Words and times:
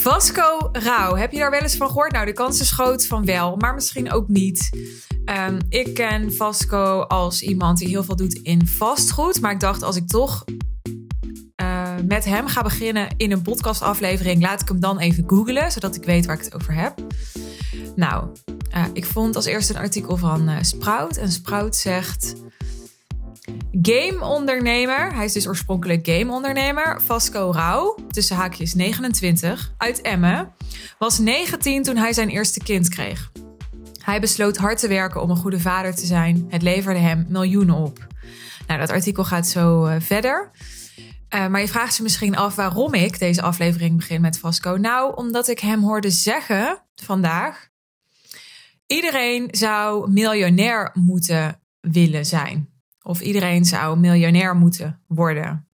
Vasco 0.00 0.68
Rauw, 0.72 1.14
heb 1.14 1.32
je 1.32 1.38
daar 1.38 1.50
wel 1.50 1.60
eens 1.60 1.76
van 1.76 1.86
gehoord? 1.86 2.12
Nou, 2.12 2.26
de 2.26 2.32
kans 2.32 2.60
is 2.60 2.70
groot 2.70 3.06
van 3.06 3.24
wel, 3.24 3.56
maar 3.56 3.74
misschien 3.74 4.12
ook 4.12 4.28
niet. 4.28 4.68
Ehm, 5.24 5.58
ik 5.68 5.94
ken 5.94 6.34
Vasco 6.34 7.00
als 7.00 7.42
iemand 7.42 7.78
die 7.78 7.88
heel 7.88 8.04
veel 8.04 8.16
doet 8.16 8.34
in 8.34 8.66
vastgoed. 8.66 9.40
Maar 9.40 9.52
ik 9.52 9.60
dacht, 9.60 9.82
als 9.82 9.96
ik 9.96 10.06
toch 10.08 10.44
uh, 11.62 11.94
met 12.04 12.24
hem 12.24 12.46
ga 12.46 12.62
beginnen 12.62 13.08
in 13.16 13.32
een 13.32 13.42
podcastaflevering, 13.42 14.42
laat 14.42 14.60
ik 14.60 14.68
hem 14.68 14.80
dan 14.80 14.98
even 14.98 15.24
googlen, 15.26 15.72
zodat 15.72 15.96
ik 15.96 16.04
weet 16.04 16.26
waar 16.26 16.36
ik 16.36 16.44
het 16.44 16.54
over 16.54 16.74
heb. 16.74 17.00
Nou, 17.96 18.28
uh, 18.74 18.84
ik 18.92 19.04
vond 19.04 19.36
als 19.36 19.44
eerste 19.44 19.74
een 19.74 19.80
artikel 19.80 20.16
van 20.16 20.48
uh, 20.48 20.56
Sprout. 20.60 21.16
En 21.16 21.32
Sprout 21.32 21.76
zegt. 21.76 22.34
Game-ondernemer, 23.82 25.14
hij 25.14 25.24
is 25.24 25.32
dus 25.32 25.48
oorspronkelijk 25.48 26.06
game-ondernemer, 26.06 27.00
Vasco 27.02 27.50
Rauw, 27.54 27.94
tussen 28.08 28.36
haakjes 28.36 28.74
29, 28.74 29.72
uit 29.76 30.00
Emmen, 30.00 30.52
was 30.98 31.18
19 31.18 31.82
toen 31.82 31.96
hij 31.96 32.12
zijn 32.12 32.28
eerste 32.28 32.62
kind 32.62 32.88
kreeg. 32.88 33.32
Hij 34.02 34.20
besloot 34.20 34.56
hard 34.56 34.78
te 34.78 34.88
werken 34.88 35.22
om 35.22 35.30
een 35.30 35.36
goede 35.36 35.60
vader 35.60 35.94
te 35.94 36.06
zijn. 36.06 36.46
Het 36.48 36.62
leverde 36.62 37.00
hem 37.00 37.26
miljoenen 37.28 37.74
op. 37.74 38.06
Nou, 38.66 38.80
dat 38.80 38.90
artikel 38.90 39.24
gaat 39.24 39.46
zo 39.46 39.86
uh, 39.86 39.94
verder. 39.98 40.50
Uh, 41.34 41.46
maar 41.46 41.60
je 41.60 41.68
vraagt 41.68 41.96
je 41.96 42.02
misschien 42.02 42.36
af 42.36 42.54
waarom 42.54 42.94
ik 42.94 43.18
deze 43.18 43.42
aflevering 43.42 43.96
begin 43.96 44.20
met 44.20 44.38
Vasco. 44.38 44.76
Nou, 44.76 45.16
omdat 45.16 45.48
ik 45.48 45.58
hem 45.58 45.82
hoorde 45.82 46.10
zeggen 46.10 46.82
vandaag. 46.94 47.68
Iedereen 48.86 49.48
zou 49.50 50.10
miljonair 50.10 50.90
moeten 50.94 51.60
willen 51.80 52.26
zijn. 52.26 52.69
Of 53.02 53.20
iedereen 53.20 53.64
zou 53.64 53.98
miljonair 53.98 54.56
moeten 54.56 55.02
worden. 55.06 55.68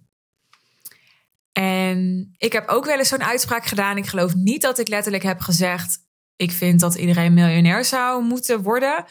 En 1.52 2.30
ik 2.36 2.52
heb 2.52 2.68
ook 2.68 2.84
wel 2.84 2.98
eens 2.98 3.08
zo'n 3.08 3.24
uitspraak 3.24 3.66
gedaan. 3.66 3.96
Ik 3.96 4.06
geloof 4.06 4.34
niet 4.34 4.62
dat 4.62 4.78
ik 4.78 4.88
letterlijk 4.88 5.22
heb 5.22 5.40
gezegd: 5.40 5.98
ik 6.36 6.52
vind 6.52 6.80
dat 6.80 6.94
iedereen 6.94 7.34
miljonair 7.34 7.84
zou 7.84 8.24
moeten 8.24 8.62
worden. 8.62 9.04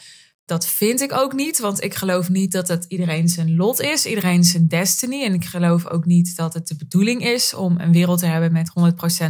Dat 0.44 0.66
vind 0.66 1.00
ik 1.00 1.12
ook 1.12 1.32
niet, 1.32 1.58
want 1.58 1.82
ik 1.82 1.94
geloof 1.94 2.28
niet 2.28 2.52
dat 2.52 2.68
het 2.68 2.84
iedereen 2.88 3.28
zijn 3.28 3.56
lot 3.56 3.80
is, 3.80 4.06
iedereen 4.06 4.44
zijn 4.44 4.68
destiny. 4.68 5.24
En 5.24 5.34
ik 5.34 5.44
geloof 5.44 5.86
ook 5.86 6.04
niet 6.04 6.36
dat 6.36 6.54
het 6.54 6.68
de 6.68 6.76
bedoeling 6.76 7.24
is 7.24 7.54
om 7.54 7.80
een 7.80 7.92
wereld 7.92 8.18
te 8.18 8.26
hebben 8.26 8.52
met 8.52 8.72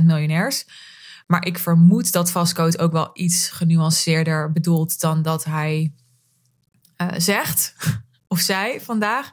100% 0.00 0.03
miljonairs. 0.05 0.64
Maar 1.27 1.47
ik 1.47 1.59
vermoed 1.59 2.12
dat 2.12 2.31
Vastcode 2.31 2.78
ook 2.78 2.92
wel 2.92 3.11
iets 3.12 3.48
genuanceerder 3.48 4.53
bedoelt 4.53 5.00
dan 5.00 5.22
dat 5.22 5.44
hij 5.44 5.92
uh, 7.03 7.09
zegt 7.16 7.75
of 8.35 8.41
zij 8.41 8.81
vandaag. 8.81 9.33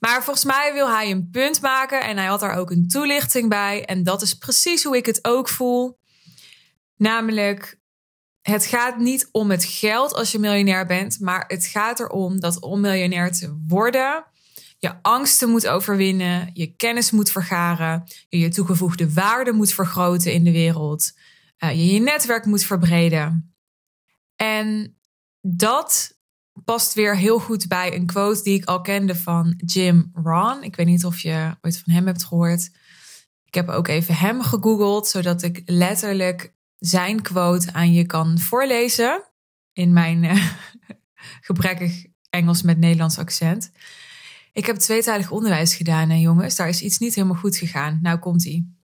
Maar 0.00 0.24
volgens 0.24 0.44
mij 0.44 0.72
wil 0.72 0.90
hij 0.90 1.10
een 1.10 1.30
punt 1.30 1.60
maken 1.60 2.02
en 2.02 2.16
hij 2.16 2.26
had 2.26 2.40
daar 2.40 2.56
ook 2.56 2.70
een 2.70 2.88
toelichting 2.88 3.48
bij. 3.48 3.84
En 3.84 4.02
dat 4.02 4.22
is 4.22 4.34
precies 4.34 4.84
hoe 4.84 4.96
ik 4.96 5.06
het 5.06 5.24
ook 5.24 5.48
voel. 5.48 5.98
Namelijk, 6.96 7.80
het 8.40 8.66
gaat 8.66 8.98
niet 8.98 9.28
om 9.32 9.50
het 9.50 9.64
geld 9.64 10.14
als 10.14 10.32
je 10.32 10.38
miljonair 10.38 10.86
bent, 10.86 11.20
maar 11.20 11.44
het 11.46 11.66
gaat 11.66 12.00
erom 12.00 12.40
dat 12.40 12.60
om 12.60 12.80
miljonair 12.80 13.32
te 13.32 13.62
worden, 13.66 14.24
je 14.78 15.02
angsten 15.02 15.50
moet 15.50 15.66
overwinnen, 15.66 16.50
je 16.52 16.76
kennis 16.76 17.10
moet 17.10 17.30
vergaren, 17.30 18.04
je 18.28 18.38
je 18.38 18.48
toegevoegde 18.48 19.12
waarde 19.12 19.52
moet 19.52 19.72
vergroten 19.72 20.32
in 20.32 20.44
de 20.44 20.52
wereld, 20.52 21.12
uh, 21.58 21.70
je 21.70 21.86
je 21.86 22.00
netwerk 22.00 22.44
moet 22.44 22.64
verbreden. 22.64 23.54
En 24.36 24.96
dat 25.40 26.13
past 26.64 26.94
weer 26.94 27.16
heel 27.16 27.38
goed 27.38 27.68
bij 27.68 27.94
een 27.94 28.06
quote 28.06 28.42
die 28.42 28.54
ik 28.54 28.64
al 28.64 28.80
kende 28.80 29.16
van 29.16 29.60
Jim 29.64 30.10
Rohn. 30.12 30.62
Ik 30.62 30.76
weet 30.76 30.86
niet 30.86 31.04
of 31.04 31.20
je 31.20 31.56
ooit 31.60 31.78
van 31.78 31.92
hem 31.92 32.06
hebt 32.06 32.24
gehoord. 32.24 32.70
Ik 33.44 33.54
heb 33.54 33.68
ook 33.68 33.88
even 33.88 34.14
hem 34.14 34.42
gegoogeld, 34.42 35.06
zodat 35.06 35.42
ik 35.42 35.62
letterlijk 35.66 36.54
zijn 36.78 37.22
quote 37.22 37.72
aan 37.72 37.92
je 37.92 38.06
kan 38.06 38.38
voorlezen. 38.38 39.22
In 39.72 39.92
mijn 39.92 40.22
uh, 40.22 40.52
gebrekkig 41.48 42.06
Engels 42.30 42.62
met 42.62 42.78
Nederlands 42.78 43.18
accent. 43.18 43.70
Ik 44.52 44.66
heb 44.66 44.76
tweetalig 44.76 45.30
onderwijs 45.30 45.74
gedaan, 45.74 46.10
hè, 46.10 46.16
jongens. 46.16 46.56
Daar 46.56 46.68
is 46.68 46.82
iets 46.82 46.98
niet 46.98 47.14
helemaal 47.14 47.36
goed 47.36 47.56
gegaan. 47.56 47.98
Nou 48.02 48.18
komt 48.18 48.44
ie. 48.44 48.83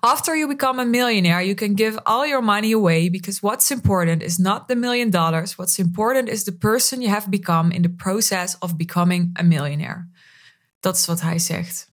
After 0.00 0.36
you 0.36 0.48
become 0.48 0.80
a 0.80 0.84
millionaire, 0.84 1.42
you 1.42 1.54
can 1.54 1.74
give 1.74 1.98
all 2.02 2.26
your 2.26 2.44
money 2.44 2.72
away 2.72 3.10
because 3.10 3.40
what's 3.40 3.70
important 3.70 4.22
is 4.22 4.36
not 4.36 4.68
the 4.68 4.74
million 4.74 5.10
dollars. 5.10 5.54
What's 5.54 5.78
important 5.78 6.28
is 6.28 6.44
the 6.44 6.56
person 6.56 7.00
you 7.00 7.10
have 7.10 7.30
become 7.30 7.74
in 7.74 7.82
the 7.82 7.94
process 7.96 8.56
of 8.58 8.76
becoming 8.76 9.30
a 9.38 9.42
millionaire. 9.42 10.08
Dat 10.80 10.96
is 10.96 11.06
wat 11.06 11.20
hij 11.20 11.38
zegt. 11.38 11.92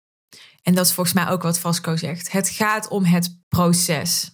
En 0.62 0.74
dat 0.74 0.86
is 0.86 0.92
volgens 0.92 1.16
mij 1.16 1.28
ook 1.28 1.42
wat 1.42 1.58
Vasco 1.58 1.96
zegt. 1.96 2.32
Het 2.32 2.48
gaat 2.48 2.88
om 2.88 3.04
het 3.04 3.38
proces. 3.48 4.30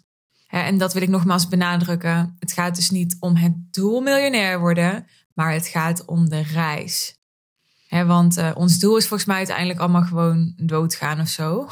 En 0.48 0.78
dat 0.78 0.92
wil 0.92 1.02
ik 1.02 1.08
nogmaals 1.08 1.48
benadrukken. 1.48 2.36
Het 2.38 2.52
gaat 2.52 2.74
dus 2.74 2.90
niet 2.90 3.16
om 3.20 3.36
het 3.36 3.52
doel 3.70 4.00
miljonair 4.00 4.58
worden, 4.58 5.06
maar 5.34 5.52
het 5.52 5.66
gaat 5.66 6.04
om 6.04 6.28
de 6.28 6.42
reis. 6.42 7.15
Want 8.04 8.38
uh, 8.38 8.50
ons 8.54 8.78
doel 8.78 8.96
is 8.96 9.06
volgens 9.06 9.28
mij 9.28 9.36
uiteindelijk 9.36 9.78
allemaal 9.78 10.02
gewoon 10.02 10.52
doodgaan 10.56 11.20
of 11.20 11.28
zo. 11.28 11.66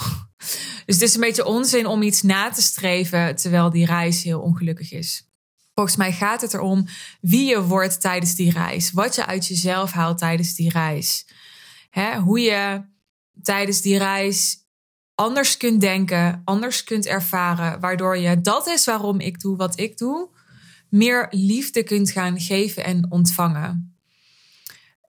Dus 0.87 0.95
het 0.95 1.03
is 1.03 1.15
een 1.15 1.21
beetje 1.21 1.45
onzin 1.45 1.87
om 1.87 2.03
iets 2.03 2.23
na 2.23 2.51
te 2.51 2.63
streven 2.63 3.37
terwijl 3.37 3.71
die 3.71 3.87
reis 3.87 4.23
heel 4.23 4.41
ongelukkig 4.41 4.93
is. 4.93 5.29
Volgens 5.75 5.97
mij 5.97 6.13
gaat 6.13 6.41
het 6.41 6.55
erom 6.55 6.87
wie 7.21 7.49
je 7.49 7.63
wordt 7.63 8.01
tijdens 8.01 8.35
die 8.35 8.51
reis. 8.51 8.93
Wat 8.93 9.15
je 9.15 9.27
uit 9.27 9.47
jezelf 9.47 9.93
haalt 9.93 10.19
tijdens 10.19 10.55
die 10.55 10.71
reis. 10.71 11.27
hoe 12.25 12.41
je 12.41 12.85
tijdens 13.43 13.81
die 13.81 13.99
reis 13.99 14.65
anders 15.15 15.57
kunt 15.57 15.81
denken, 15.81 16.43
anders 16.45 16.85
kunt 16.85 17.07
ervaren, 17.07 17.81
waardoor 17.81 18.17
je, 18.17 18.41
dat 18.41 18.67
is 18.67 18.85
waarom 18.85 19.21
ik 19.21 19.41
doe 19.41 19.57
wat 19.57 19.79
ik 19.79 19.99
doe, 19.99 20.29
meer 20.89 21.27
liefde 21.31 21.83
kunt 21.83 22.11
gaan 22.11 22.41
geven 22.41 22.85
en 22.85 23.11
ontvangen. 23.11 23.94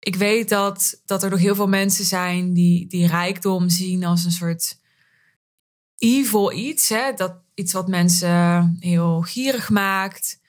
Ik 0.02 0.16
weet 0.16 0.48
dat, 0.48 1.00
dat 1.06 1.22
er 1.22 1.30
nog 1.30 1.38
heel 1.38 1.54
veel 1.54 1.68
mensen 1.68 2.04
zijn 2.04 2.52
die, 2.52 2.86
die 2.86 3.06
rijkdom 3.06 3.68
zien 3.68 4.04
als 4.04 4.24
een 4.24 4.32
soort 4.32 4.78
evil 5.96 6.52
iets. 6.52 6.88
Hè? 6.88 7.12
Dat, 7.16 7.34
iets 7.54 7.72
wat 7.72 7.88
mensen 7.88 8.76
heel 8.80 9.20
gierig 9.20 9.70
maakt 9.70 10.40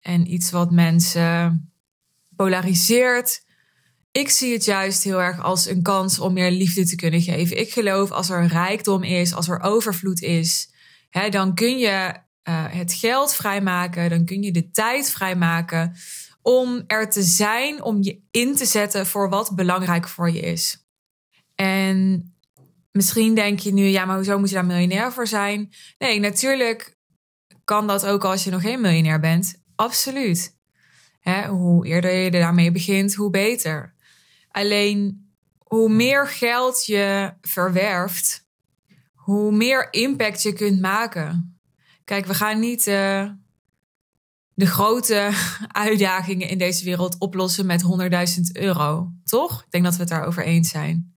en 0.00 0.32
iets 0.32 0.50
wat 0.50 0.70
mensen 0.70 1.70
polariseert. 2.36 3.44
Ik 4.12 4.28
zie 4.28 4.52
het 4.52 4.64
juist 4.64 5.02
heel 5.02 5.22
erg 5.22 5.42
als 5.42 5.66
een 5.66 5.82
kans 5.82 6.18
om 6.18 6.32
meer 6.32 6.50
liefde 6.50 6.86
te 6.86 6.96
kunnen 6.96 7.22
geven. 7.22 7.58
Ik 7.58 7.72
geloof 7.72 8.10
als 8.10 8.30
er 8.30 8.46
rijkdom 8.46 9.02
is, 9.02 9.34
als 9.34 9.48
er 9.48 9.60
overvloed 9.60 10.22
is, 10.22 10.70
hè, 11.10 11.28
dan 11.28 11.54
kun 11.54 11.78
je 11.78 12.14
uh, 12.48 12.64
het 12.68 12.92
geld 12.92 13.34
vrijmaken, 13.34 14.10
dan 14.10 14.24
kun 14.24 14.42
je 14.42 14.52
de 14.52 14.70
tijd 14.70 15.10
vrijmaken 15.10 15.96
om 16.46 16.84
er 16.86 17.10
te 17.10 17.22
zijn, 17.22 17.82
om 17.82 18.02
je 18.02 18.20
in 18.30 18.54
te 18.54 18.64
zetten 18.64 19.06
voor 19.06 19.28
wat 19.28 19.54
belangrijk 19.54 20.08
voor 20.08 20.30
je 20.30 20.40
is. 20.40 20.86
En 21.54 22.34
misschien 22.92 23.34
denk 23.34 23.58
je 23.58 23.72
nu, 23.72 23.82
ja, 23.82 24.04
maar 24.04 24.16
hoezo 24.16 24.38
moet 24.38 24.48
je 24.48 24.54
daar 24.54 24.66
miljonair 24.66 25.12
voor 25.12 25.26
zijn? 25.26 25.72
Nee, 25.98 26.20
natuurlijk 26.20 26.96
kan 27.64 27.86
dat 27.86 28.06
ook 28.06 28.24
als 28.24 28.44
je 28.44 28.50
nog 28.50 28.60
geen 28.60 28.80
miljonair 28.80 29.20
bent. 29.20 29.62
Absoluut. 29.74 30.56
Hè, 31.20 31.46
hoe 31.46 31.86
eerder 31.86 32.12
je 32.12 32.30
daarmee 32.30 32.72
begint, 32.72 33.14
hoe 33.14 33.30
beter. 33.30 33.94
Alleen 34.50 35.28
hoe 35.58 35.88
meer 35.88 36.26
geld 36.26 36.86
je 36.86 37.34
verwerft, 37.40 38.46
hoe 39.14 39.52
meer 39.52 39.92
impact 39.92 40.42
je 40.42 40.52
kunt 40.52 40.80
maken. 40.80 41.58
Kijk, 42.04 42.26
we 42.26 42.34
gaan 42.34 42.60
niet 42.60 42.86
uh, 42.86 43.30
de 44.56 44.66
grote 44.66 45.30
uitdagingen 45.86 46.48
in 46.48 46.58
deze 46.58 46.84
wereld 46.84 47.18
oplossen 47.18 47.66
met 47.66 47.82
100.000 47.82 48.40
euro, 48.52 49.12
toch? 49.24 49.62
Ik 49.62 49.70
denk 49.70 49.84
dat 49.84 49.94
we 49.94 50.00
het 50.00 50.08
daarover 50.08 50.44
eens 50.44 50.68
zijn. 50.68 51.14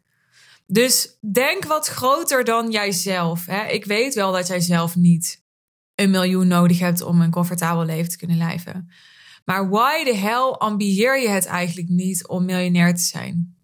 Dus 0.68 1.18
denk 1.32 1.66
wat 1.66 1.88
groter 1.88 2.44
dan 2.44 2.72
jijzelf. 2.72 3.46
Hè? 3.46 3.68
Ik 3.68 3.86
weet 3.86 4.14
wel 4.14 4.32
dat 4.32 4.48
jij 4.48 4.60
zelf 4.60 4.96
niet 4.96 5.44
een 5.96 6.10
miljoen 6.10 6.48
nodig 6.48 6.80
hebt 6.80 7.02
om 7.02 7.22
een 7.22 7.32
comfortabel 7.32 7.86
leven 7.86 8.10
te 8.10 8.18
kunnen 8.18 8.38
leven. 8.38 8.90
Maar 9.46 9.70
why 9.70 10.04
the 10.04 10.16
hell 10.16 10.56
ambieer 10.58 11.22
je 11.22 11.30
het 11.30 11.46
eigenlijk 11.46 11.90
niet 11.90 12.28
om 12.28 12.46
miljonair 12.46 12.96
te 12.96 13.02
zijn? 13.02 13.56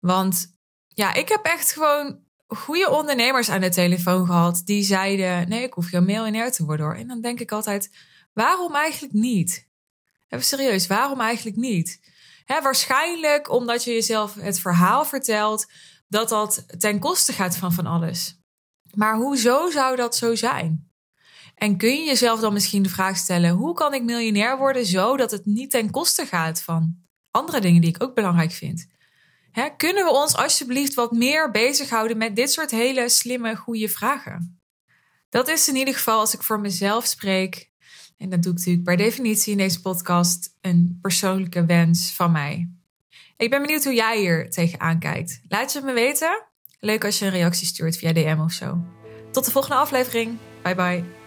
Want 0.00 0.56
ja, 0.88 1.14
ik 1.14 1.28
heb 1.28 1.44
echt 1.44 1.72
gewoon 1.72 2.18
goede 2.46 2.90
ondernemers 2.90 3.48
aan 3.48 3.60
de 3.60 3.68
telefoon 3.68 4.26
gehad 4.26 4.62
die 4.64 4.82
zeiden: 4.82 5.48
nee, 5.48 5.62
ik 5.62 5.72
hoef 5.72 5.88
geen 5.88 6.04
miljonair 6.04 6.52
te 6.52 6.64
worden 6.64 6.86
hoor. 6.86 6.94
En 6.94 7.06
dan 7.06 7.20
denk 7.20 7.40
ik 7.40 7.52
altijd: 7.52 7.90
waarom 8.32 8.74
eigenlijk 8.74 9.14
niet? 9.14 9.68
Even 10.28 10.44
serieus, 10.44 10.86
waarom 10.86 11.20
eigenlijk 11.20 11.56
niet? 11.56 12.00
waarschijnlijk 12.46 13.50
omdat 13.50 13.84
je 13.84 13.92
jezelf 13.92 14.34
het 14.34 14.60
verhaal 14.60 15.04
vertelt 15.04 15.66
dat 16.08 16.28
dat 16.28 16.64
ten 16.78 16.98
koste 16.98 17.32
gaat 17.32 17.56
van 17.56 17.72
van 17.72 17.86
alles. 17.86 18.40
Maar 18.94 19.16
hoezo 19.16 19.70
zou 19.70 19.96
dat 19.96 20.16
zo 20.16 20.34
zijn? 20.34 20.90
En 21.54 21.76
kun 21.76 21.94
je 21.94 22.04
jezelf 22.04 22.40
dan 22.40 22.52
misschien 22.52 22.82
de 22.82 22.88
vraag 22.88 23.16
stellen: 23.16 23.50
hoe 23.50 23.74
kan 23.74 23.94
ik 23.94 24.02
miljonair 24.02 24.58
worden 24.58 24.86
zodat 24.86 25.30
het 25.30 25.46
niet 25.46 25.70
ten 25.70 25.90
koste 25.90 26.26
gaat 26.26 26.62
van 26.62 26.96
andere 27.30 27.60
dingen 27.60 27.80
die 27.80 27.94
ik 27.94 28.02
ook 28.02 28.14
belangrijk 28.14 28.52
vind? 28.52 28.86
Hè, 29.50 29.68
kunnen 29.76 30.04
we 30.04 30.10
ons 30.10 30.36
alsjeblieft 30.36 30.94
wat 30.94 31.12
meer 31.12 31.50
bezighouden 31.50 32.16
met 32.16 32.36
dit 32.36 32.52
soort 32.52 32.70
hele 32.70 33.08
slimme, 33.08 33.56
goede 33.56 33.88
vragen? 33.88 34.60
Dat 35.28 35.48
is 35.48 35.68
in 35.68 35.76
ieder 35.76 35.94
geval 35.94 36.18
als 36.18 36.34
ik 36.34 36.42
voor 36.42 36.60
mezelf 36.60 37.06
spreek. 37.06 37.71
En 38.16 38.30
dat 38.30 38.42
doe 38.42 38.52
ik 38.52 38.58
natuurlijk 38.58 38.84
per 38.84 38.96
definitie 38.96 39.52
in 39.52 39.58
deze 39.58 39.80
podcast 39.80 40.56
een 40.60 40.98
persoonlijke 41.02 41.64
wens 41.64 42.12
van 42.12 42.32
mij. 42.32 42.70
Ik 43.36 43.50
ben 43.50 43.60
benieuwd 43.60 43.84
hoe 43.84 43.94
jij 43.94 44.18
hier 44.18 44.50
tegenaan 44.50 44.98
kijkt. 44.98 45.40
Laat 45.48 45.72
je 45.72 45.78
het 45.78 45.86
me 45.86 45.94
weten. 45.94 46.46
Leuk 46.80 47.04
als 47.04 47.18
je 47.18 47.24
een 47.24 47.30
reactie 47.30 47.66
stuurt 47.66 47.96
via 47.96 48.12
DM 48.12 48.40
of 48.40 48.52
zo. 48.52 48.84
Tot 49.32 49.44
de 49.44 49.50
volgende 49.50 49.76
aflevering. 49.76 50.36
Bye 50.62 50.74
bye. 50.74 51.21